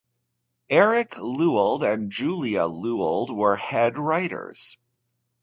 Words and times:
Eric 0.71 1.15
Lewald 1.19 1.83
and 1.83 2.09
Julia 2.11 2.65
Lewald 2.65 3.29
were 3.29 3.55
head 3.57 3.99
writers. 3.99 4.75